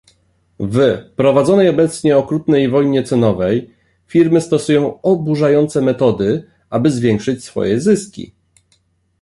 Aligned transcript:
W 0.59 0.79
prowadzonej 1.15 1.69
obecnie 1.69 2.17
okrutnej 2.17 2.69
wojnie 2.69 3.03
cenowej 3.03 3.73
firmy 4.07 4.41
stosują 4.41 5.01
oburzające 5.01 5.81
metody, 5.81 6.47
aby 6.69 6.91
zwiększyć 6.91 7.43
swoje 7.43 7.81
zyski 7.81 8.33